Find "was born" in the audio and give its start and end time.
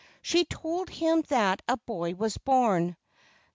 2.15-2.97